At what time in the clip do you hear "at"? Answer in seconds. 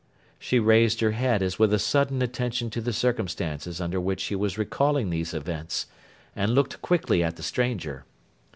7.23-7.35